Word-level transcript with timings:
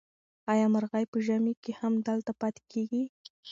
آیا 0.51 0.65
مرغۍ 0.73 1.05
په 1.11 1.17
ژمي 1.25 1.53
کې 1.63 1.71
هم 1.79 1.93
دلته 2.07 2.31
پاتې 2.41 2.61
کېږي؟ 2.71 3.03